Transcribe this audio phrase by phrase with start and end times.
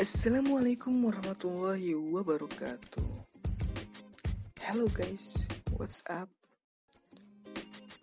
[0.00, 3.04] Assalamualaikum warahmatullahi wabarakatuh.
[4.64, 5.44] Hello guys,
[5.76, 6.32] what's up?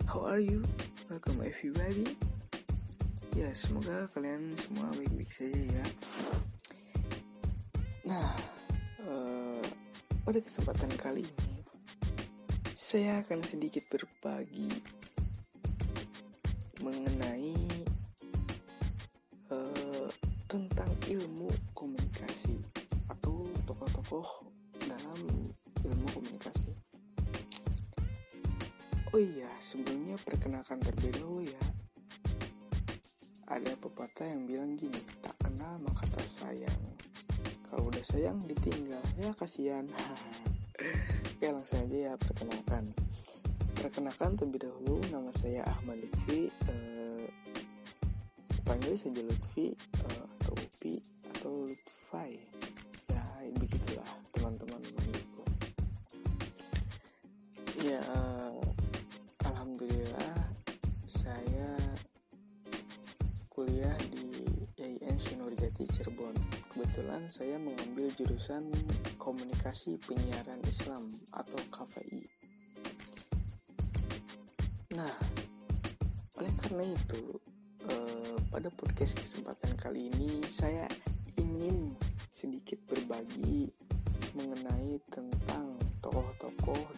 [0.06, 0.62] How are you?
[1.10, 2.06] Welcome everybody.
[3.34, 5.86] Ya, semoga kalian semua baik-baik saja ya.
[8.06, 8.30] Nah,
[9.02, 9.66] uh,
[10.22, 11.66] pada kesempatan kali ini
[12.78, 14.70] saya akan sedikit berbagi
[16.78, 17.58] mengenai
[19.50, 20.14] uh,
[20.46, 21.47] tentang ilmu
[24.08, 24.48] tokoh-tokoh
[24.88, 25.20] dalam
[25.84, 26.72] ilmu komunikasi.
[29.12, 31.64] Oh iya, sebelumnya perkenalkan terlebih dahulu ya.
[33.52, 36.84] Ada pepatah yang bilang gini, tak kenal maka tak sayang.
[37.68, 39.84] Kalau udah sayang ditinggal, ya kasihan.
[41.36, 42.96] Oke langsung aja ya perkenalkan.
[43.76, 46.48] Perkenalkan terlebih dahulu nama saya Ahmad Lutfi.
[46.48, 47.28] Eh,
[48.64, 50.96] panggil saja Lutfi eh, atau Upi
[51.28, 52.40] atau Lutfai.
[57.88, 58.52] Ya eh,
[59.48, 60.36] alhamdulillah
[61.08, 61.72] saya
[63.48, 64.28] kuliah di
[64.76, 66.36] IAIN Sunorjati Cirebon.
[66.68, 68.68] Kebetulan saya mengambil jurusan
[69.16, 72.28] Komunikasi Penyiaran Islam atau KPI.
[75.00, 75.16] Nah,
[76.44, 77.40] oleh karena itu,
[77.88, 80.92] eh, pada podcast kesempatan kali ini saya
[81.40, 81.96] ingin
[82.36, 83.72] sedikit berbagi
[84.36, 86.97] mengenai tentang tokoh-tokoh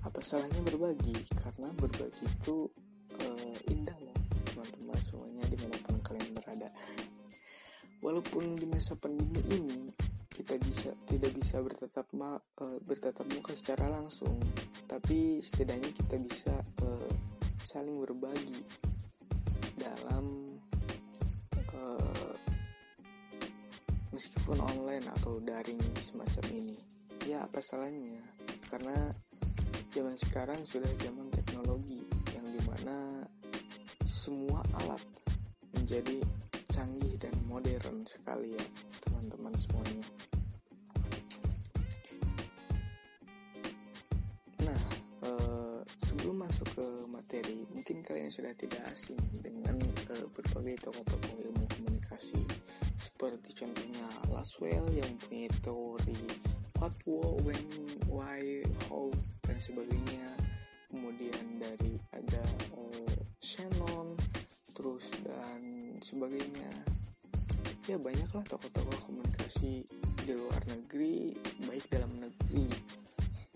[0.00, 1.12] Apa salahnya berbagi?
[1.36, 2.64] Karena berbagi itu
[3.20, 4.16] uh, indah loh
[4.48, 6.72] teman-teman semuanya di mana pun kalian berada.
[8.00, 9.92] Walaupun di masa pandemi ini
[10.32, 14.40] kita bisa tidak bisa bertatap ma, uh, bertatap muka secara langsung.
[14.88, 17.12] Tapi setidaknya kita bisa uh,
[17.60, 18.64] saling berbagi
[19.76, 20.42] dalam
[24.12, 28.18] meskipun online atau daring semacam ini ya apa salahnya?
[28.66, 28.96] Karena
[29.94, 32.02] zaman sekarang sudah zaman teknologi
[32.34, 33.22] yang di mana
[34.08, 35.02] semua alat
[35.76, 36.18] menjadi
[36.72, 38.64] canggih dan modern sekali ya
[39.06, 40.06] teman-teman semuanya.
[44.66, 44.82] Nah
[45.22, 49.78] eh, sebelum masuk ke materi mungkin kalian sudah tidak asing dengan
[50.10, 52.40] eh, berbagai tokoh-tokoh ilmu komunikasi.
[52.98, 56.51] Seperti contohnya Laswell yang punya teori
[56.82, 56.98] what,
[57.46, 57.62] when,
[58.10, 58.42] why,
[58.90, 59.06] how
[59.46, 60.34] dan sebagainya.
[60.90, 62.42] Kemudian dari ada
[62.74, 64.18] uh, Shannon
[64.74, 65.62] terus dan
[66.02, 66.74] sebagainya.
[67.86, 69.86] Ya banyaklah tokoh-tokoh komunikasi
[70.26, 71.38] di luar negeri
[71.70, 72.66] baik dalam negeri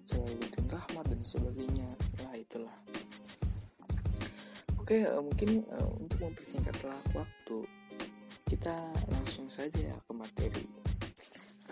[0.07, 1.91] Jalaluddin Rahmat dan sebagainya.
[2.23, 2.79] Lah itulah.
[4.79, 6.79] Oke uh, mungkin uh, untuk mempersingkat
[7.11, 7.59] waktu
[8.47, 10.86] kita langsung saja ya ke materi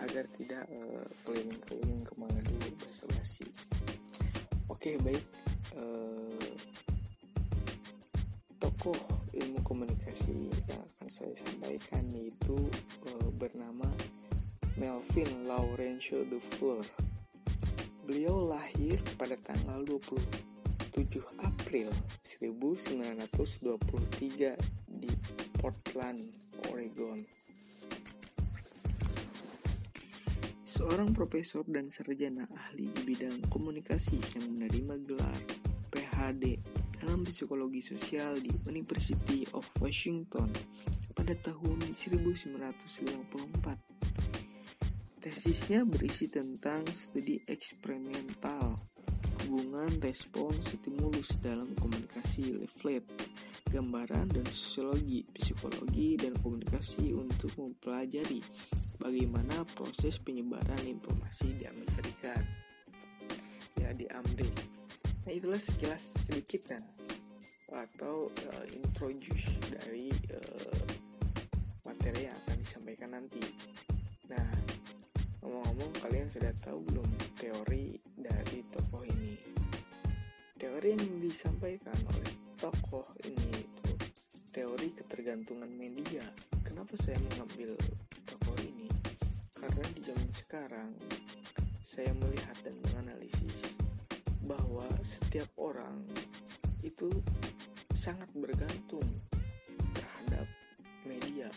[0.05, 3.49] agar tidak uh, keliling-keliling ke mana dulu basa-basi
[4.69, 5.25] oke baik
[5.73, 6.49] uh,
[8.61, 8.97] tokoh
[9.33, 12.55] ilmu komunikasi yang akan saya sampaikan yaitu
[13.09, 13.89] uh, bernama
[14.75, 16.83] Melvin Laurencio Dufour.
[18.03, 20.19] Beliau lahir pada tanggal 27
[21.39, 21.87] April
[22.27, 24.51] 1923
[24.99, 25.11] di
[25.55, 26.19] Portland,
[26.67, 27.23] Oregon.
[30.75, 35.39] Seorang profesor dan sarjana ahli di bidang komunikasi yang menerima gelar
[35.87, 36.59] PhD
[36.99, 40.51] dalam psikologi sosial di University of Washington
[41.15, 42.75] pada tahun 1954.
[45.23, 48.75] Tesisnya berisi tentang studi eksperimental
[49.47, 53.07] hubungan respon stimulus dalam komunikasi leaflet,
[53.71, 58.43] gambaran dan sosiologi, psikologi dan komunikasi untuk mempelajari
[58.99, 62.43] bagaimana proses penyebaran informasi di Amerika Serikat.
[63.79, 64.55] Ya di Amrik.
[65.25, 66.83] Nah itulah sekilas sedikit nah
[67.75, 70.85] atau uh, introduce dari uh,
[71.83, 73.43] materi yang akan disampaikan nanti.
[74.31, 74.47] Nah
[75.43, 77.09] ngomong-ngomong kalian sudah tahu belum
[77.41, 79.35] teori dari tokoh ini?
[80.55, 83.91] Teori yang disampaikan oleh tokoh ini itu
[84.55, 86.23] teori ketergantungan media.
[86.63, 87.75] Kenapa saya mengambil?
[89.55, 90.91] Karena di zaman sekarang
[91.81, 93.79] saya melihat dan menganalisis
[94.43, 96.05] bahwa setiap orang
[96.83, 97.09] itu
[97.95, 99.07] sangat bergantung
[99.95, 100.45] terhadap
[101.07, 101.49] media.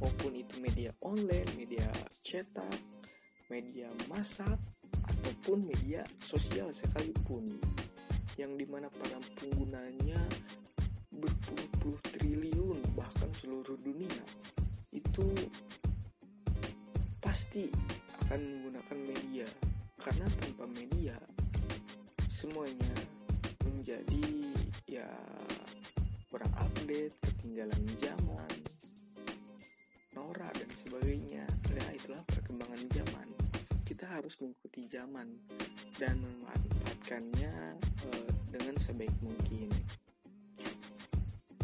[0.00, 1.88] Maupun itu media online, media
[2.24, 2.80] cetak,
[3.48, 4.58] media masak
[5.06, 7.46] ataupun media sosial sekalipun
[8.36, 10.20] yang di mana para penggunanya
[11.08, 14.20] berpuluh-puluh triliun bahkan seluruh dunia
[14.92, 15.32] itu
[17.36, 17.68] pasti
[18.24, 19.44] akan menggunakan media.
[20.00, 21.12] Karena tanpa media
[22.32, 22.96] semuanya
[23.60, 24.56] menjadi
[24.88, 25.04] ya
[26.32, 28.56] kurang update ketinggalan zaman
[30.16, 31.44] norak dan sebagainya.
[31.76, 33.28] Nah itulah perkembangan zaman.
[33.84, 35.28] Kita harus mengikuti zaman
[36.00, 37.76] dan memanfaatkannya
[38.16, 39.68] uh, dengan sebaik mungkin.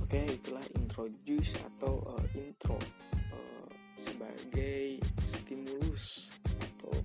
[0.05, 2.77] Oke itulah introduce atau uh, intro
[3.33, 5.01] uh, sebagai
[5.53, 6.97] stimulus atau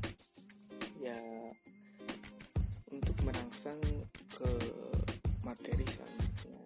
[1.04, 1.20] ya
[2.88, 3.76] untuk merangsang
[4.32, 4.48] ke
[5.44, 6.64] materi selanjutnya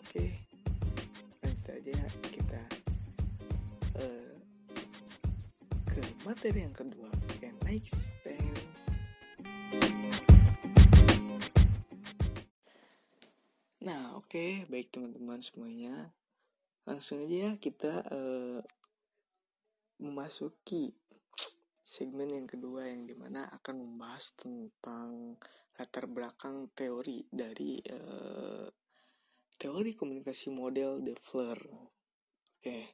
[0.00, 0.24] oke
[1.44, 2.00] lanjut aja
[2.32, 2.60] kita
[4.00, 4.32] uh,
[5.92, 8.16] ke materi yang kedua oke next
[13.84, 16.08] Nah, oke, okay, baik teman-teman semuanya.
[16.88, 18.64] Langsung aja ya kita uh,
[20.04, 20.92] memasuki
[21.80, 25.40] segmen yang kedua yang di mana akan membahas tentang
[25.76, 28.68] latar belakang teori dari uh,
[29.58, 31.56] teori komunikasi model De Fleur.
[31.56, 32.84] Oke, okay.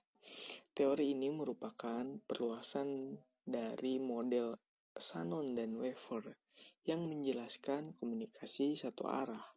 [0.74, 4.58] teori ini merupakan perluasan dari model
[4.98, 6.34] Shannon dan Weaver
[6.82, 9.54] yang menjelaskan komunikasi satu arah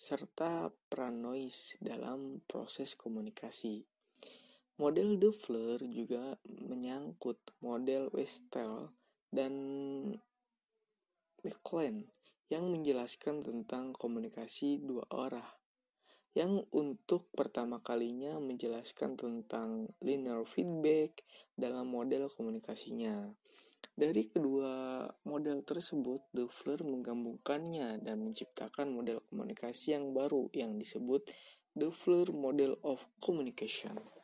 [0.00, 3.89] serta peran noise dalam proses komunikasi.
[4.80, 8.88] Model De Fleur juga menyangkut model Westel
[9.28, 9.52] dan
[11.44, 12.08] McLean
[12.48, 15.60] yang menjelaskan tentang komunikasi dua arah
[16.32, 23.36] yang untuk pertama kalinya menjelaskan tentang linear feedback dalam model komunikasinya.
[23.92, 31.28] Dari kedua model tersebut, De Fleur menggabungkannya dan menciptakan model komunikasi yang baru yang disebut
[31.76, 34.19] De Fleur Model of Communication.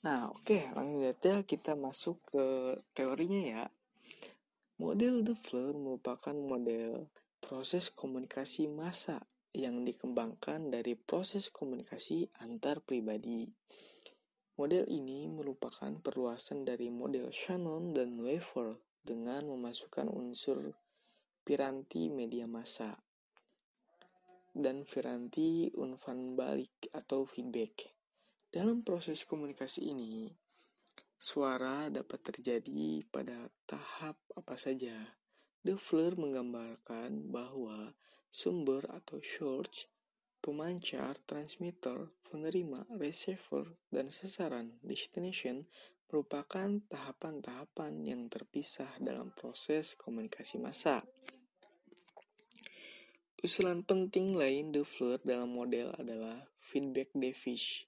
[0.00, 2.44] Nah, oke, okay, langsung saja kita masuk ke
[2.96, 3.64] teorinya ya.
[4.80, 9.20] Model De Fleur merupakan model proses komunikasi massa
[9.52, 13.44] yang dikembangkan dari proses komunikasi antar pribadi.
[14.56, 20.80] Model ini merupakan perluasan dari model Shannon dan Weaver dengan memasukkan unsur
[21.44, 23.04] piranti media massa
[24.56, 27.99] dan piranti umpan balik atau feedback.
[28.50, 30.26] Dalam proses komunikasi ini,
[31.14, 35.14] suara dapat terjadi pada tahap apa saja.
[35.62, 37.94] De Fleur menggambarkan bahwa
[38.26, 39.86] sumber atau source
[40.42, 45.70] pemancar, transmitter, penerima, receiver, dan sasaran destination
[46.10, 51.06] merupakan tahapan-tahapan yang terpisah dalam proses komunikasi massa.
[53.46, 57.86] Usulan penting lain De Fleur dalam model adalah feedback device.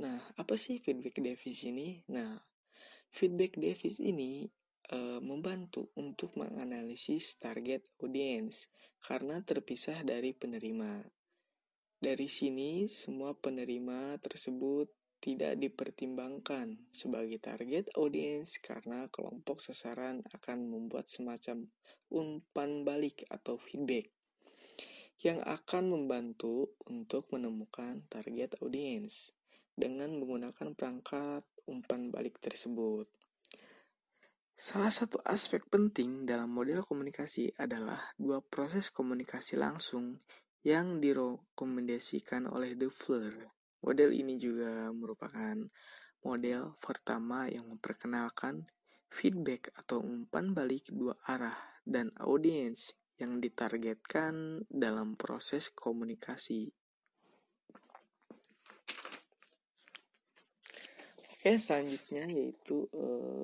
[0.00, 2.00] Nah, apa sih feedback device ini?
[2.16, 2.32] Nah,
[3.12, 4.48] feedback device ini
[4.88, 8.72] e, membantu untuk menganalisis target audience
[9.04, 11.04] karena terpisah dari penerima.
[12.00, 14.88] Dari sini, semua penerima tersebut
[15.20, 21.68] tidak dipertimbangkan sebagai target audiens karena kelompok sasaran akan membuat semacam
[22.08, 24.08] umpan balik atau feedback
[25.22, 29.30] yang akan membantu untuk menemukan target audiens
[29.82, 33.10] dengan menggunakan perangkat umpan balik tersebut.
[34.54, 40.22] Salah satu aspek penting dalam model komunikasi adalah dua proses komunikasi langsung
[40.62, 42.86] yang direkomendasikan oleh De.
[43.82, 45.58] Model ini juga merupakan
[46.22, 48.62] model pertama yang memperkenalkan
[49.10, 56.70] feedback atau umpan balik dua arah dan audiens yang ditargetkan dalam proses komunikasi.
[61.42, 63.42] Oke, selanjutnya yaitu uh,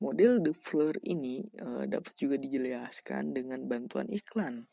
[0.00, 4.64] Model De Fleur ini uh, dapat juga dijelaskan dengan bantuan iklan.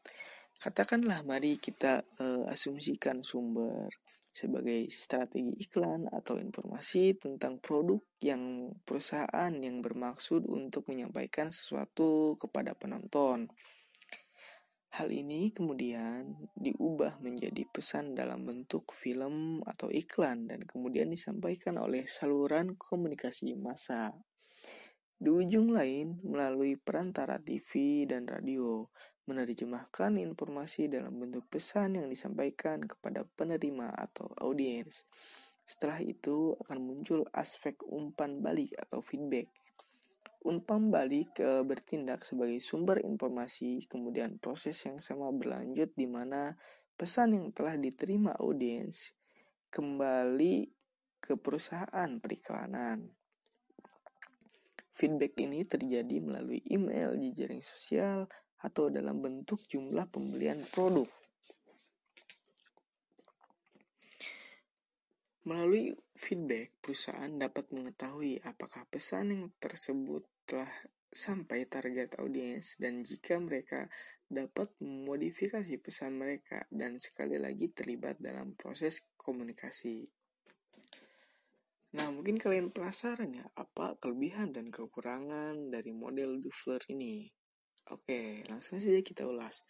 [0.56, 3.92] Katakanlah mari kita uh, asumsikan sumber
[4.32, 12.80] sebagai strategi iklan atau informasi tentang produk yang perusahaan yang bermaksud untuk menyampaikan sesuatu kepada
[12.80, 13.52] penonton.
[14.96, 22.08] Hal ini kemudian diubah menjadi pesan dalam bentuk film atau iklan dan kemudian disampaikan oleh
[22.08, 24.16] saluran komunikasi massa.
[25.20, 28.88] Di ujung lain, melalui perantara TV dan radio,
[29.28, 35.04] menerjemahkan informasi dalam bentuk pesan yang disampaikan kepada penerima atau audiens.
[35.68, 39.52] Setelah itu akan muncul aspek umpan balik atau feedback.
[40.46, 46.54] Unpam balik ke bertindak sebagai sumber informasi, kemudian proses yang sama berlanjut di mana
[46.94, 49.10] pesan yang telah diterima audiens
[49.74, 50.70] kembali
[51.18, 53.10] ke perusahaan periklanan.
[54.94, 58.30] Feedback ini terjadi melalui email, jejaring sosial,
[58.62, 61.10] atau dalam bentuk jumlah pembelian produk.
[65.50, 70.70] Melalui feedback, perusahaan dapat mengetahui apakah pesan yang tersebut telah
[71.16, 73.88] sampai target audiens dan jika mereka
[74.28, 80.06] dapat memodifikasi pesan mereka dan sekali lagi terlibat dalam proses komunikasi.
[81.96, 87.32] Nah, mungkin kalian penasaran ya, apa kelebihan dan kekurangan dari model Dufler ini?
[87.96, 89.64] Oke, langsung saja kita ulas.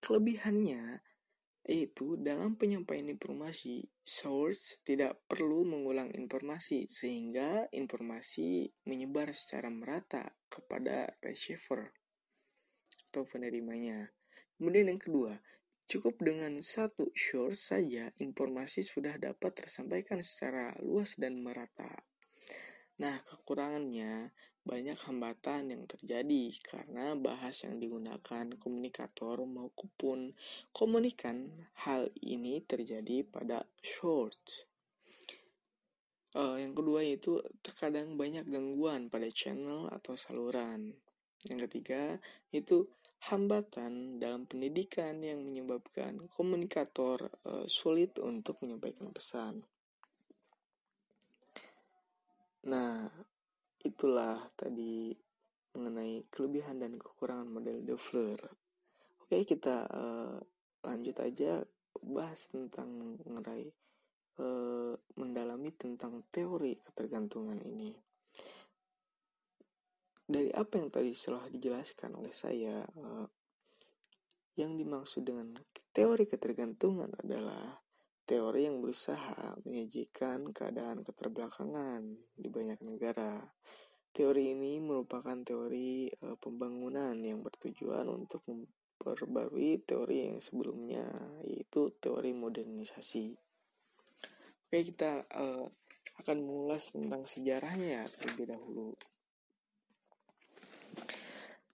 [0.00, 1.04] Kelebihannya
[1.68, 11.12] yaitu dalam penyampaian informasi, source tidak perlu mengulang informasi sehingga informasi menyebar secara merata kepada
[11.20, 11.92] receiver
[13.12, 14.08] atau penerimanya.
[14.56, 15.36] Kemudian yang kedua,
[15.84, 21.92] cukup dengan satu source saja informasi sudah dapat tersampaikan secara luas dan merata.
[22.98, 24.32] Nah, kekurangannya
[24.68, 30.36] banyak hambatan yang terjadi karena bahas yang digunakan komunikator maupun
[30.76, 31.48] komunikan
[31.88, 34.68] hal ini terjadi pada short.
[36.36, 40.92] Uh, yang kedua yaitu terkadang banyak gangguan pada channel atau saluran.
[41.48, 42.20] Yang ketiga
[42.52, 42.84] itu
[43.32, 49.64] hambatan dalam pendidikan yang menyebabkan komunikator uh, sulit untuk menyampaikan pesan.
[52.68, 53.08] Nah,
[53.82, 55.14] itulah tadi
[55.78, 58.40] mengenai kelebihan dan kekurangan model De Fleur.
[59.22, 60.38] Oke, kita uh,
[60.82, 61.62] lanjut aja
[62.02, 63.70] bahas tentang mengenai
[64.40, 67.94] uh, mendalami tentang teori ketergantungan ini.
[70.28, 73.26] Dari apa yang tadi telah dijelaskan oleh saya, uh,
[74.58, 75.54] yang dimaksud dengan
[75.94, 77.78] teori ketergantungan adalah
[78.28, 82.04] teori yang berusaha menyajikan keadaan keterbelakangan
[82.36, 83.40] di banyak negara.
[84.12, 91.08] Teori ini merupakan teori e, pembangunan yang bertujuan untuk memperbarui teori yang sebelumnya,
[91.40, 93.32] yaitu teori modernisasi.
[94.68, 95.44] Oke, kita e,
[96.20, 98.92] akan mengulas tentang sejarahnya ya terlebih dahulu.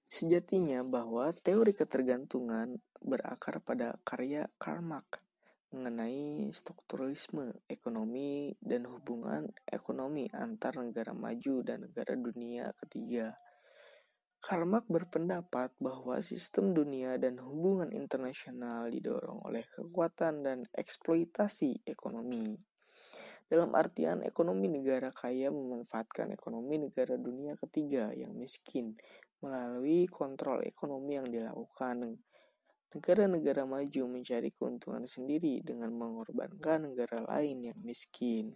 [0.06, 5.24] Sejatinya bahwa teori ketergantungan berakar pada karya Karl Marx
[5.74, 13.34] mengenai strukturalisme ekonomi dan hubungan ekonomi antar negara maju dan negara dunia ketiga.
[14.38, 22.54] Karl Marx berpendapat bahwa sistem dunia dan hubungan internasional didorong oleh kekuatan dan eksploitasi ekonomi.
[23.50, 28.94] Dalam artian ekonomi negara kaya memanfaatkan ekonomi negara dunia ketiga yang miskin
[29.42, 32.20] melalui kontrol ekonomi yang dilakukan
[32.94, 38.54] Negara-negara maju mencari keuntungan sendiri dengan mengorbankan negara lain yang miskin.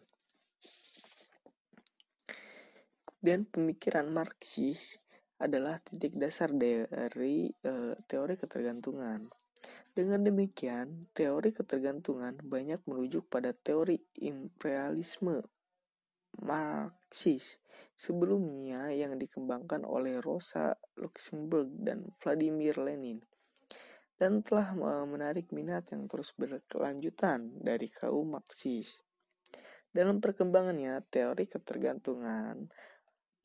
[3.18, 5.02] Dan pemikiran Marxis
[5.42, 9.26] adalah titik dasar dari uh, teori ketergantungan.
[9.90, 15.42] Dengan demikian, teori ketergantungan banyak merujuk pada teori imperialisme
[16.47, 17.59] Marxis
[17.99, 23.18] sebelumnya yang dikembangkan oleh Rosa Luxemburg dan Vladimir Lenin
[24.18, 24.75] dan telah
[25.06, 28.98] menarik minat yang terus berkelanjutan dari kaum Marxis.
[29.88, 32.66] Dalam perkembangannya, teori ketergantungan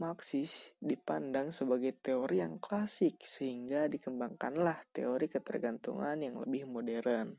[0.02, 7.38] Marxis dipandang sebagai teori yang klasik sehingga dikembangkanlah teori ketergantungan yang lebih modern.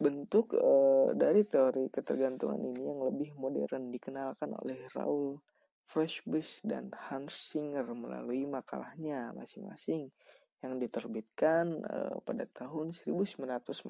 [0.00, 0.72] Bentuk e,
[1.12, 5.36] dari teori ketergantungan ini yang lebih modern dikenalkan oleh Raul
[5.84, 10.08] Freshbush dan Hans Singer melalui makalahnya masing-masing
[10.60, 13.80] yang diterbitkan uh, pada tahun 1949.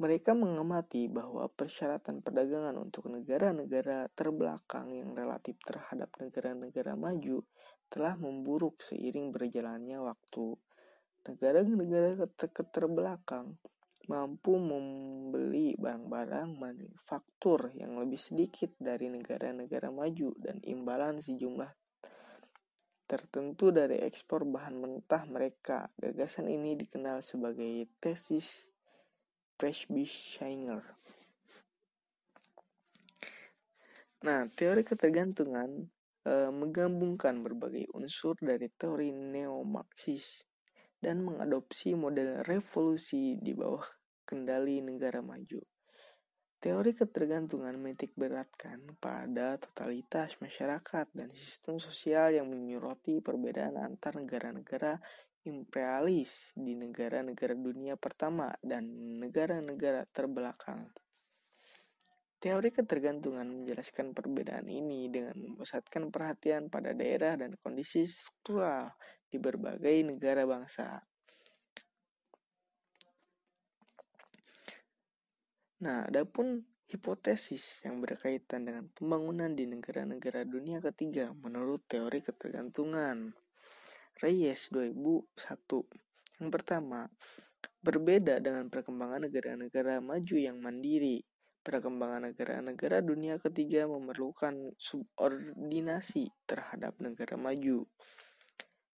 [0.00, 7.44] Mereka mengamati bahwa persyaratan perdagangan untuk negara-negara terbelakang yang relatif terhadap negara-negara maju
[7.92, 10.56] telah memburuk seiring berjalannya waktu.
[11.28, 12.16] Negara-negara
[12.72, 13.60] terbelakang
[14.08, 21.79] mampu membeli barang-barang manufaktur yang lebih sedikit dari negara-negara maju dan imbalan sejumlah
[23.10, 25.90] tertentu dari ekspor bahan mentah mereka.
[25.98, 28.70] Gagasan ini dikenal sebagai tesis
[29.58, 30.78] Presby-Scheiner.
[34.22, 35.90] Nah, teori ketergantungan
[36.22, 40.46] e, menggabungkan berbagai unsur dari teori neo-Marxis
[41.02, 43.82] dan mengadopsi model revolusi di bawah
[44.22, 45.58] kendali negara maju.
[46.60, 55.00] Teori ketergantungan menitik beratkan pada totalitas masyarakat dan sistem sosial yang menyoroti perbedaan antar negara-negara
[55.48, 58.84] imperialis di negara-negara dunia pertama dan
[59.24, 60.84] negara-negara terbelakang.
[62.36, 68.84] Teori ketergantungan menjelaskan perbedaan ini dengan memusatkan perhatian pada daerah dan kondisi struktural
[69.32, 71.00] di berbagai negara bangsa.
[75.80, 76.60] Nah, adapun
[76.92, 83.32] hipotesis yang berkaitan dengan pembangunan di negara-negara dunia ketiga menurut teori ketergantungan.
[84.20, 85.32] Reyes 2001.
[86.36, 87.08] Yang pertama,
[87.80, 91.24] berbeda dengan perkembangan negara-negara maju yang mandiri.
[91.64, 97.88] Perkembangan negara-negara dunia ketiga memerlukan subordinasi terhadap negara maju.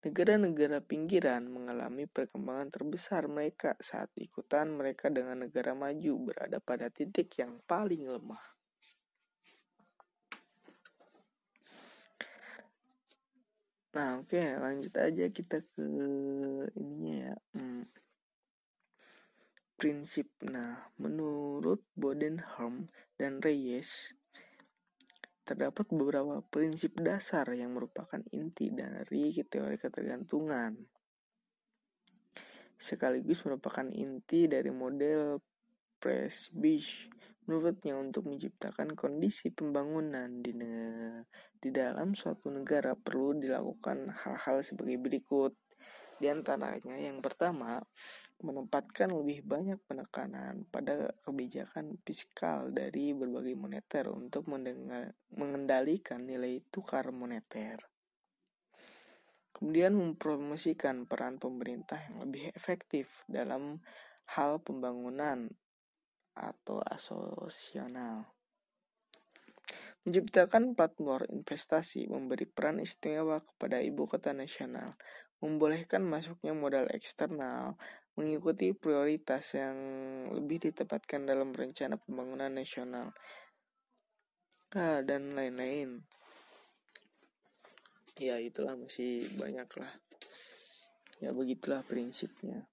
[0.02, 7.30] Negara-negara pinggiran mengalami perkembangan terbesar mereka saat ikutan mereka dengan negara maju berada pada titik
[7.38, 8.52] yang paling lemah.
[13.92, 15.84] Nah, oke, okay, lanjut aja kita ke
[16.80, 17.36] ininya ya.
[17.54, 17.84] Hmm.
[19.78, 20.32] Prinsip.
[20.48, 22.88] Nah, menurut Bodenholm
[23.20, 24.16] dan Reyes,
[25.42, 30.78] terdapat beberapa prinsip dasar yang merupakan inti dari teori ketergantungan.
[32.78, 35.38] Sekaligus merupakan inti dari model
[36.02, 37.10] Presbych
[37.46, 40.54] menurutnya untuk menciptakan kondisi pembangunan di,
[41.58, 45.54] di dalam suatu negara perlu dilakukan hal-hal sebagai berikut.
[46.22, 47.82] Di antaranya yang pertama,
[48.42, 54.50] menempatkan lebih banyak penekanan pada kebijakan fiskal dari berbagai moneter untuk
[55.32, 57.78] mengendalikan nilai tukar moneter.
[59.54, 63.78] Kemudian mempromosikan peran pemerintah yang lebih efektif dalam
[64.34, 65.46] hal pembangunan
[66.34, 68.26] atau asosial.
[70.02, 74.98] Menciptakan platform investasi memberi peran istimewa kepada ibu kota nasional
[75.42, 77.74] membolehkan masuknya modal eksternal,
[78.12, 79.76] mengikuti prioritas yang
[80.36, 83.12] lebih ditempatkan dalam rencana pembangunan nasional,
[84.76, 86.04] ah, dan lain-lain.
[88.20, 89.92] Ya itulah masih banyak lah.
[91.18, 92.68] Ya begitulah prinsipnya.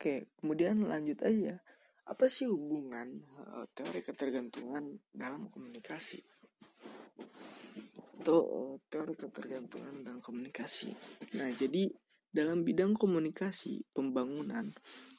[0.00, 1.60] Oke, kemudian lanjut aja.
[2.10, 6.18] Apa sih hubungan uh, teori ketergantungan dalam komunikasi?
[8.18, 10.90] Atau teori ketergantungan dalam komunikasi.
[11.38, 11.86] Nah, jadi
[12.34, 14.66] dalam bidang komunikasi pembangunan,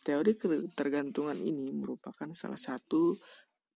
[0.04, 3.15] teori ketergantungan ini merupakan salah satu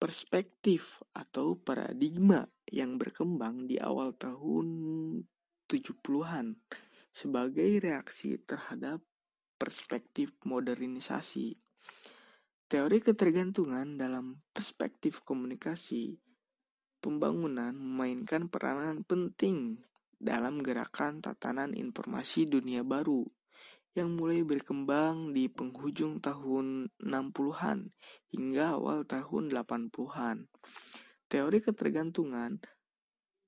[0.00, 4.66] perspektif atau paradigma yang berkembang di awal tahun
[5.70, 6.58] 70-an
[7.14, 8.98] sebagai reaksi terhadap
[9.54, 11.61] perspektif modernisasi.
[12.72, 16.16] Teori ketergantungan dalam perspektif komunikasi
[17.04, 19.76] pembangunan memainkan peranan penting
[20.16, 23.28] dalam gerakan tatanan informasi dunia baru
[23.92, 27.92] yang mulai berkembang di penghujung tahun 60-an
[28.32, 30.48] hingga awal tahun 80-an.
[31.28, 32.56] Teori ketergantungan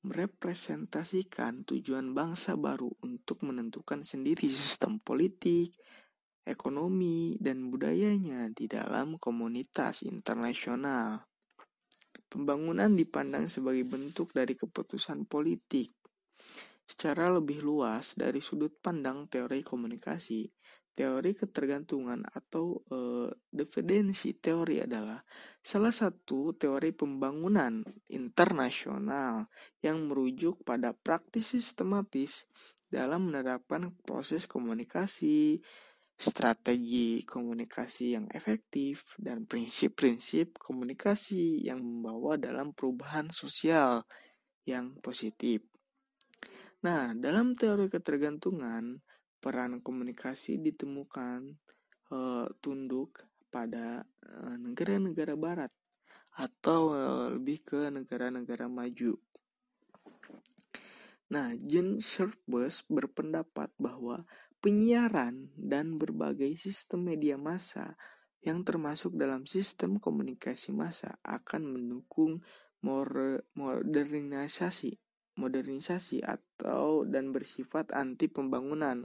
[0.04, 5.72] merepresentasikan tujuan bangsa baru untuk menentukan sendiri sistem politik,
[6.44, 11.24] ekonomi, dan budayanya di dalam komunitas internasional.
[12.28, 15.92] Pembangunan dipandang sebagai bentuk dari keputusan politik.
[16.84, 20.44] Secara lebih luas dari sudut pandang teori komunikasi,
[20.94, 25.18] teori ketergantungan atau uh, dependensi teori adalah
[25.58, 27.82] salah satu teori pembangunan
[28.14, 29.50] internasional
[29.82, 32.46] yang merujuk pada praktis sistematis
[32.86, 35.58] dalam menerapkan proses komunikasi,
[36.14, 44.06] strategi komunikasi yang efektif, dan prinsip-prinsip komunikasi yang membawa dalam perubahan sosial
[44.64, 45.66] yang positif.
[46.86, 49.00] Nah, dalam teori ketergantungan,
[49.40, 51.52] peran komunikasi ditemukan
[52.08, 52.18] e,
[52.64, 54.04] tunduk pada
[54.56, 55.72] negara-negara barat
[56.36, 57.02] atau e,
[57.36, 59.16] lebih ke negara-negara maju.
[61.32, 64.28] Nah, Jen Sherbus berpendapat bahwa
[64.64, 68.00] penyiaran, dan berbagai sistem media massa
[68.40, 72.40] yang termasuk dalam sistem komunikasi massa akan mendukung
[72.80, 74.96] modernisasi
[75.34, 79.02] modernisasi atau dan bersifat anti pembangunan.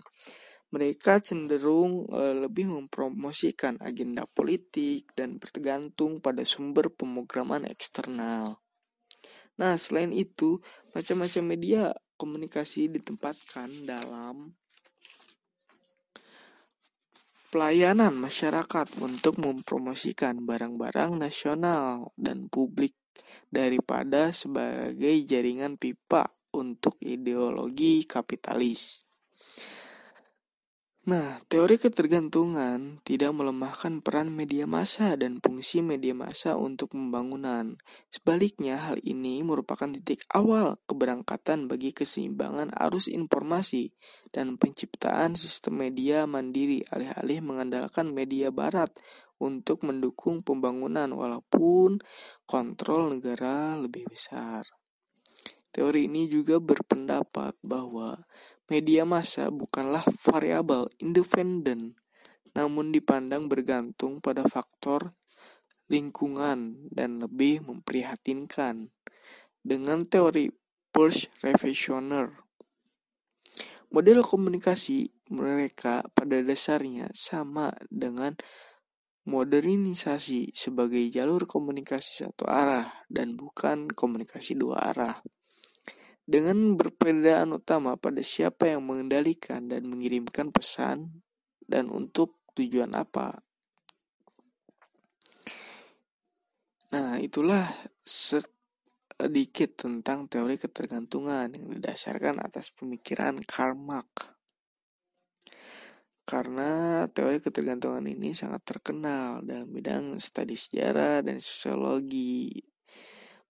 [0.70, 8.62] Mereka cenderung e, lebih mempromosikan agenda politik dan bergantung pada sumber pemrograman eksternal.
[9.58, 10.62] Nah, selain itu,
[10.94, 11.90] macam-macam media
[12.22, 14.54] komunikasi ditempatkan dalam
[17.50, 22.94] pelayanan masyarakat untuk mempromosikan barang-barang nasional dan publik
[23.50, 29.09] daripada sebagai jaringan pipa untuk ideologi kapitalis.
[31.08, 37.80] Nah, teori ketergantungan tidak melemahkan peran media massa dan fungsi media massa untuk pembangunan.
[38.12, 43.96] Sebaliknya, hal ini merupakan titik awal keberangkatan bagi keseimbangan arus informasi
[44.36, 48.92] dan penciptaan sistem media mandiri alih-alih mengandalkan media barat
[49.40, 52.04] untuk mendukung pembangunan walaupun
[52.44, 54.68] kontrol negara lebih besar.
[55.70, 58.20] Teori ini juga berpendapat bahwa
[58.70, 61.98] Media massa bukanlah variabel independen,
[62.54, 65.10] namun dipandang bergantung pada faktor
[65.90, 68.94] lingkungan dan lebih memprihatinkan.
[69.66, 70.54] Dengan teori
[70.94, 72.30] Pulse Revisioner,
[73.90, 78.38] model komunikasi mereka pada dasarnya sama dengan
[79.26, 85.18] modernisasi sebagai jalur komunikasi satu arah dan bukan komunikasi dua arah
[86.30, 91.26] dengan perbedaan utama pada siapa yang mengendalikan dan mengirimkan pesan
[91.66, 93.42] dan untuk tujuan apa.
[96.94, 97.66] Nah, itulah
[98.06, 104.30] sedikit tentang teori ketergantungan yang didasarkan atas pemikiran Karl Marx.
[106.30, 112.54] Karena teori ketergantungan ini sangat terkenal dalam bidang studi sejarah dan sosiologi.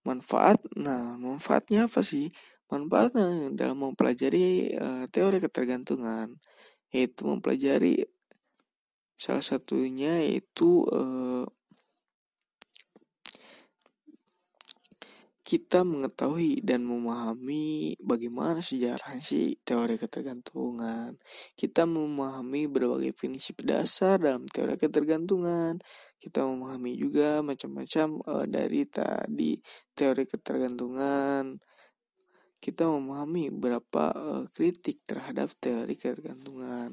[0.00, 2.32] Manfaat, nah manfaatnya apa sih?
[2.70, 6.38] Manfaatnya dalam mempelajari uh, teori ketergantungan
[6.94, 8.06] yaitu mempelajari
[9.18, 11.46] salah satunya yaitu uh,
[15.50, 21.18] kita mengetahui dan memahami bagaimana sejarah si teori ketergantungan.
[21.58, 25.82] Kita memahami berbagai prinsip dasar dalam teori ketergantungan.
[26.22, 29.58] Kita memahami juga macam-macam uh, dari tadi
[29.90, 31.58] teori ketergantungan
[32.60, 36.92] kita memahami beberapa uh, kritik terhadap teori ketergantungan.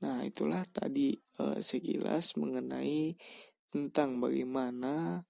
[0.00, 1.12] Nah, itulah tadi
[1.44, 3.12] uh, sekilas mengenai
[3.68, 5.20] tentang bagaimana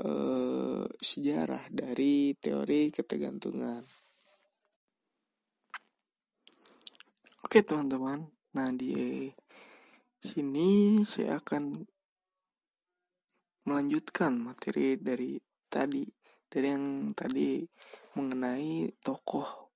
[0.00, 3.84] uh, sejarah dari teori ketergantungan.
[7.44, 8.24] Oke, teman-teman.
[8.56, 9.28] Nah, di
[10.24, 11.84] sini saya akan
[13.68, 15.36] melanjutkan materi dari
[15.68, 16.15] tadi
[16.46, 17.66] dari yang tadi
[18.14, 19.66] mengenai tokoh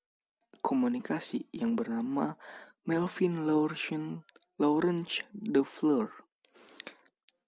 [0.61, 2.37] komunikasi yang bernama
[2.87, 3.45] Melvin
[4.61, 6.09] Lawrence de Fleur.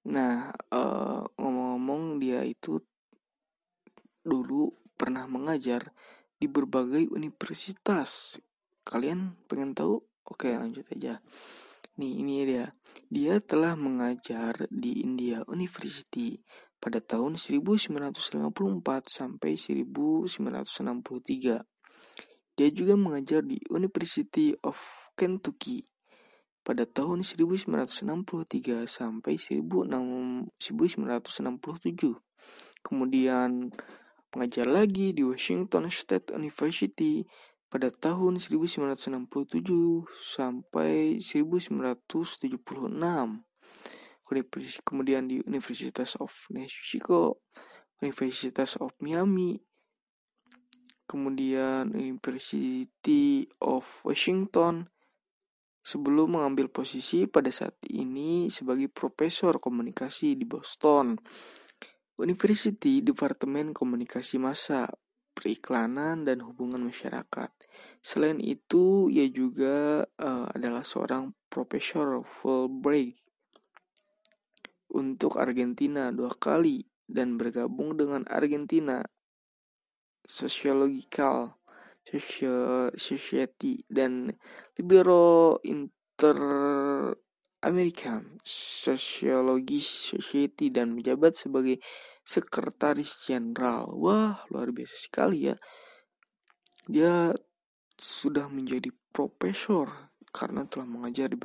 [0.03, 2.83] Nah, uh, ngomong-ngomong dia itu
[4.23, 5.95] dulu pernah mengajar
[6.39, 8.43] di berbagai universitas.
[8.83, 10.03] Kalian pengen tahu?
[10.27, 11.23] Oke, lanjut aja.
[12.03, 12.67] Nih, ini dia.
[13.07, 16.41] Dia telah mengajar di India University
[16.83, 18.42] pada tahun 1954
[19.07, 21.62] sampai 1963.
[22.59, 24.75] Dia juga mengajar di University of
[25.14, 25.87] Kentucky
[26.66, 30.51] pada tahun 1963 sampai 1967.
[32.83, 33.71] Kemudian
[34.35, 37.23] mengajar lagi di Washington State University
[37.71, 42.42] pada tahun 1967 sampai 1976
[44.83, 47.45] kemudian di Universitas of Mexico,
[48.01, 49.61] Universitas of Miami,
[51.05, 54.88] kemudian University of Washington,
[55.83, 61.18] sebelum mengambil posisi pada saat ini sebagai profesor komunikasi di Boston.
[62.23, 64.87] University Departemen Komunikasi Massa,
[65.35, 67.51] Periklanan dan Hubungan Masyarakat.
[67.99, 73.32] Selain itu, ia juga uh, adalah seorang profesor Fulbright
[74.93, 79.01] untuk Argentina dua kali dan bergabung dengan Argentina
[80.23, 81.59] Sociological
[82.97, 84.33] Society dan
[84.79, 86.39] Libero Inter
[87.63, 91.79] American Sociologist Society dan menjabat sebagai
[92.27, 93.87] sekretaris jenderal.
[93.95, 95.55] Wah, luar biasa sekali ya.
[96.91, 97.31] Dia
[97.95, 101.39] sudah menjadi profesor karena telah mengajar di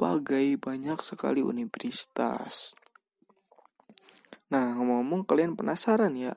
[0.00, 2.72] berbagai banyak sekali universitas.
[4.48, 6.32] Nah, ngomong-ngomong kalian penasaran ya,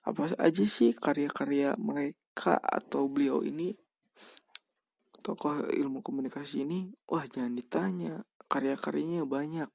[0.00, 3.76] apa aja sih karya-karya mereka atau beliau ini
[5.20, 6.88] tokoh ilmu komunikasi ini?
[7.04, 9.68] Wah, jangan ditanya, karya-karyanya banyak.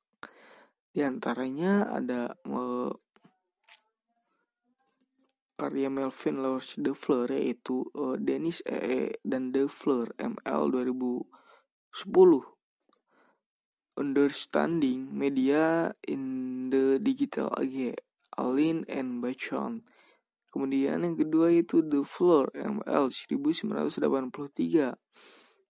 [0.89, 2.89] Di antaranya ada uh,
[5.61, 9.13] karya Melvin Lawrence De Fleur yaitu uh, Dennis E.
[9.21, 12.50] dan De Fleur ML 2010
[14.01, 17.93] Understanding Media in the Digital Age
[18.41, 19.85] Alin and Bachon
[20.49, 24.97] Kemudian yang kedua itu The Floor ML 1983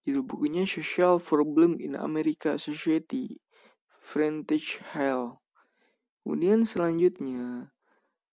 [0.02, 3.38] Judul bukunya Social Problem in America Society
[4.02, 5.38] Frentage Hell.
[6.26, 7.70] Kemudian selanjutnya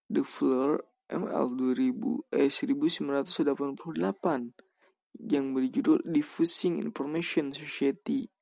[0.09, 0.81] The Floor
[1.13, 8.33] ML 2000 eh 1988 yang berjudul Diffusing Information Society.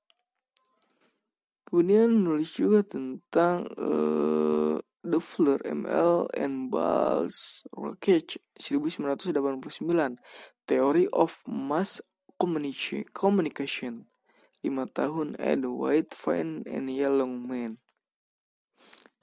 [1.67, 10.15] Kemudian nulis juga tentang uh, The Fleur ML and Balls Rockage 1989
[10.63, 11.99] Theory of Mass
[12.39, 14.07] Communication
[14.63, 17.83] 5 tahun Ed White Fine and Yellow Man.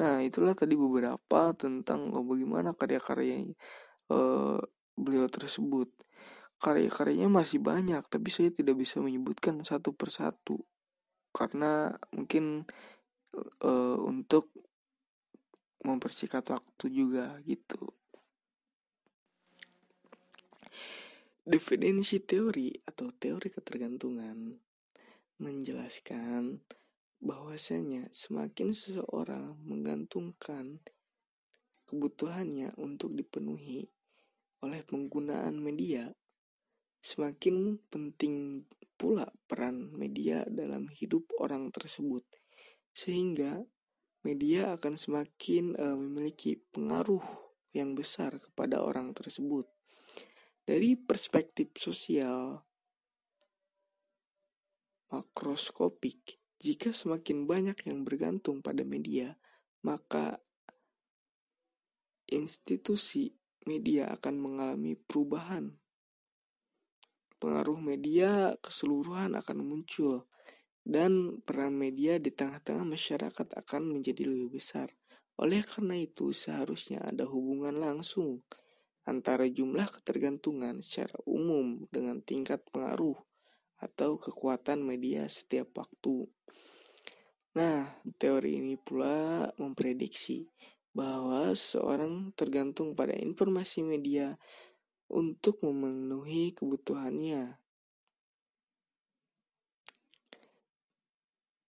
[0.04, 3.56] Nah, itulah tadi beberapa tentang oh, bagaimana karya-karya
[4.12, 4.60] uh,
[5.00, 5.88] beliau tersebut.
[6.60, 10.60] Karya-karyanya masih banyak, tapi saya tidak bisa menyebutkan satu persatu
[11.34, 12.64] karena mungkin
[13.66, 14.54] uh, untuk
[15.84, 17.92] mempersingkat waktu juga gitu.
[21.44, 24.56] Definisi teori atau teori ketergantungan
[25.44, 26.64] menjelaskan
[27.20, 30.80] bahwasanya semakin seseorang menggantungkan
[31.84, 33.92] kebutuhannya untuk dipenuhi
[34.64, 36.08] oleh penggunaan media,
[37.04, 38.64] semakin penting
[39.04, 42.24] pula peran media dalam hidup orang tersebut,
[42.96, 43.60] sehingga
[44.24, 47.20] media akan semakin uh, memiliki pengaruh
[47.76, 49.68] yang besar kepada orang tersebut.
[50.64, 52.64] Dari perspektif sosial
[55.12, 59.36] makroskopik, jika semakin banyak yang bergantung pada media,
[59.84, 60.40] maka
[62.32, 63.36] institusi
[63.68, 65.83] media akan mengalami perubahan.
[67.44, 70.32] Pengaruh media keseluruhan akan muncul,
[70.88, 74.96] dan peran media di tengah-tengah masyarakat akan menjadi lebih besar.
[75.36, 78.48] Oleh karena itu, seharusnya ada hubungan langsung
[79.04, 83.20] antara jumlah ketergantungan secara umum dengan tingkat pengaruh
[83.84, 86.24] atau kekuatan media setiap waktu.
[87.60, 90.48] Nah, teori ini pula memprediksi
[90.96, 94.40] bahwa seorang tergantung pada informasi media
[95.14, 97.62] untuk memenuhi kebutuhannya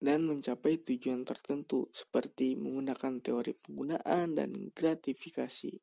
[0.04, 5.80] dan mencapai tujuan tertentu seperti menggunakan teori penggunaan dan gratifikasi.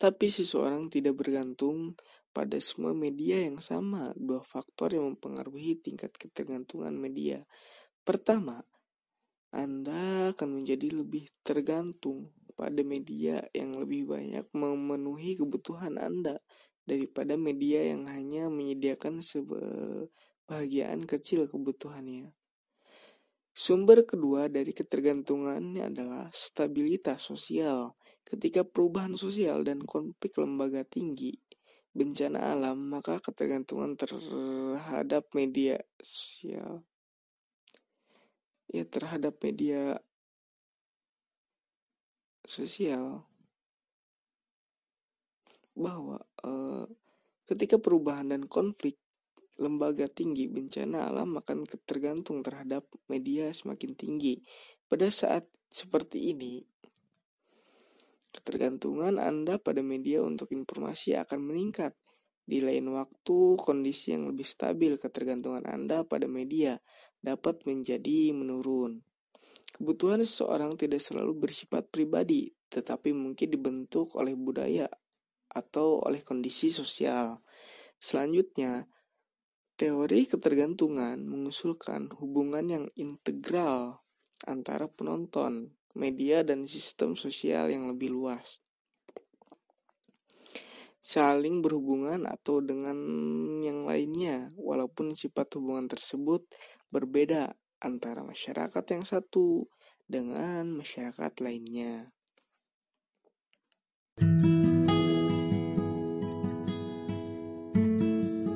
[0.00, 1.98] Tapi seseorang tidak bergantung
[2.32, 4.16] pada semua media yang sama.
[4.16, 7.44] Dua faktor yang mempengaruhi tingkat ketergantungan media
[8.08, 8.56] Pertama,
[9.52, 16.42] Anda akan menjadi lebih tergantung pada media yang lebih banyak memenuhi kebutuhan Anda
[16.82, 22.34] daripada media yang hanya menyediakan sebahagian kecil kebutuhannya.
[23.54, 27.94] Sumber kedua dari ketergantungannya adalah stabilitas sosial.
[28.26, 31.38] Ketika perubahan sosial dan konflik lembaga tinggi,
[31.94, 36.82] bencana alam, maka ketergantungan terhadap media sosial
[38.68, 39.96] ya terhadap media
[42.48, 43.28] sosial
[45.76, 46.88] bahwa uh,
[47.44, 48.96] ketika perubahan dan konflik
[49.58, 54.38] lembaga tinggi bencana alam akan tergantung terhadap media semakin tinggi.
[54.86, 56.62] Pada saat seperti ini,
[58.30, 61.92] ketergantungan Anda pada media untuk informasi akan meningkat.
[62.48, 66.80] Di lain waktu, kondisi yang lebih stabil ketergantungan Anda pada media
[67.20, 69.04] dapat menjadi menurun.
[69.68, 74.88] Kebutuhan seseorang tidak selalu bersifat pribadi, tetapi mungkin dibentuk oleh budaya
[75.48, 77.40] atau oleh kondisi sosial.
[78.00, 78.88] Selanjutnya,
[79.76, 84.02] teori ketergantungan mengusulkan hubungan yang integral
[84.48, 88.62] antara penonton, media, dan sistem sosial yang lebih luas
[91.08, 92.92] saling berhubungan atau dengan
[93.64, 96.44] yang lainnya, walaupun sifat hubungan tersebut
[96.92, 99.66] berbeda antara masyarakat yang satu
[100.08, 102.10] dengan masyarakat lainnya.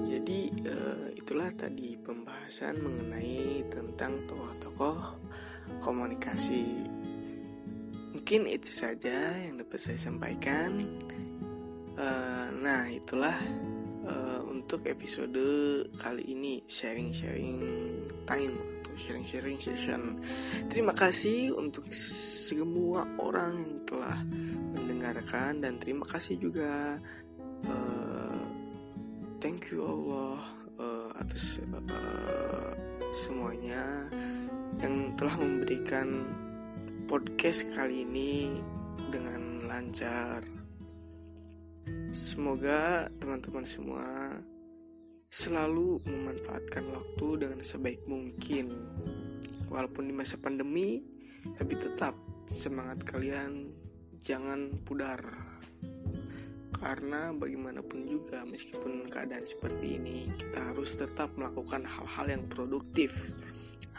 [0.08, 5.20] Jadi uh, itulah tadi pembahasan mengenai tentang tokoh-tokoh
[5.84, 6.88] komunikasi.
[8.16, 10.82] Mungkin itu saja yang dapat saya sampaikan.
[11.92, 13.36] Uh, nah, itulah
[14.08, 15.36] uh, untuk episode
[16.00, 17.60] kali ini sharing-sharing
[18.24, 20.20] time sharing-sharing session.
[20.68, 24.18] Terima kasih untuk semua orang yang telah
[24.76, 26.98] mendengarkan dan terima kasih juga
[27.66, 28.42] uh,
[29.42, 30.40] thank you Allah
[30.78, 32.72] uh, atas uh,
[33.12, 34.08] semuanya
[34.80, 36.24] yang telah memberikan
[37.10, 38.56] podcast kali ini
[39.10, 40.40] dengan lancar.
[42.12, 44.21] Semoga teman-teman semua
[45.32, 48.68] selalu memanfaatkan waktu dengan sebaik mungkin.
[49.72, 51.00] Walaupun di masa pandemi,
[51.56, 52.12] tapi tetap
[52.44, 53.72] semangat kalian
[54.20, 55.24] jangan pudar.
[56.76, 63.32] Karena bagaimanapun juga meskipun keadaan seperti ini, kita harus tetap melakukan hal-hal yang produktif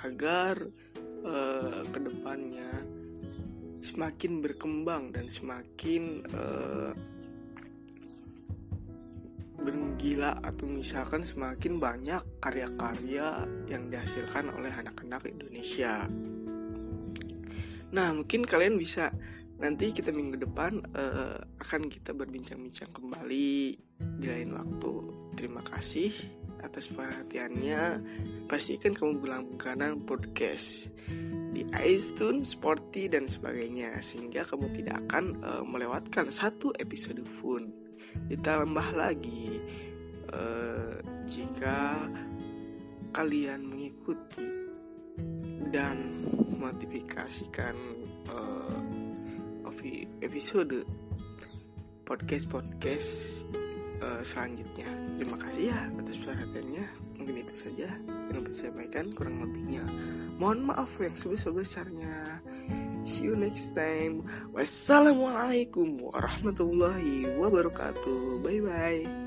[0.06, 0.60] agar
[1.26, 2.70] uh, ke depannya
[3.82, 6.92] semakin berkembang dan semakin uh,
[9.64, 16.06] bergila atau misalkan semakin banyak karya-karya yang dihasilkan oleh anak-anak Indonesia.
[17.94, 19.14] Nah, mungkin kalian bisa
[19.62, 23.80] nanti kita minggu depan uh, akan kita berbincang-bincang kembali
[24.20, 24.94] di lain waktu.
[25.40, 26.12] Terima kasih
[26.60, 27.82] atas perhatiannya.
[28.50, 29.24] Pastikan kamu
[29.56, 30.90] kanan podcast
[31.54, 37.83] di iTunes, Sporty dan sebagainya sehingga kamu tidak akan uh, melewatkan satu episode pun.
[38.30, 39.62] Ditambah lagi
[40.34, 40.98] uh,
[41.30, 42.10] jika
[43.14, 44.46] kalian mengikuti
[45.70, 46.26] dan
[46.58, 47.76] menotifikasikan
[48.30, 48.82] uh,
[50.24, 50.88] episode
[52.08, 53.12] podcast podcast
[54.00, 54.88] uh, selanjutnya.
[55.20, 56.86] Terima kasih ya atas perhatiannya.
[57.20, 57.92] Mungkin itu saja
[58.32, 59.84] yang dapat saya sampaikan kurang lebihnya.
[60.40, 62.44] Mohon maaf yang sebesar-besarnya.
[63.04, 64.24] See you next time.
[64.56, 68.40] Wassalamualaikum warahmatullahi wabarakatuh.
[68.40, 69.23] Bye bye.